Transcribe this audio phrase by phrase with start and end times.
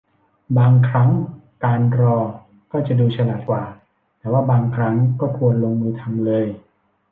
[0.57, 1.09] บางครั้ง
[1.63, 2.17] การรอ
[2.71, 3.63] ก็จะดูฉลาดกว่า
[4.19, 6.45] แต่ว่าบางครั้งก็ควรลงมือทำเลย